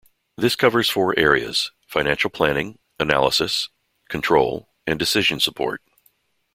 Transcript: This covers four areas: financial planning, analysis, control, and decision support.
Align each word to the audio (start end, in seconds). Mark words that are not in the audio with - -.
This 0.35 0.55
covers 0.55 0.89
four 0.89 1.13
areas: 1.19 1.69
financial 1.85 2.31
planning, 2.31 2.79
analysis, 2.99 3.69
control, 4.09 4.67
and 4.87 4.97
decision 4.97 5.39
support. 5.39 5.79